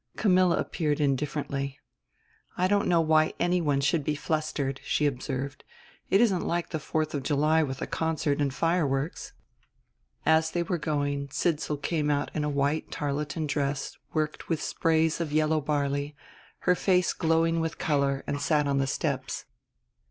[0.17, 1.77] Camilla appeared indifferently.
[2.57, 5.63] "I don't know why anyone should be flustered," she observed;
[6.09, 9.33] "it isn't like the Fourth of July with a concert and fireworks."
[10.25, 15.21] As they were going, Sidsall came out in a white tarlatan dress worked with sprays
[15.21, 16.15] of yellow barley,
[16.61, 19.45] her face glowing with color, and sat on the steps.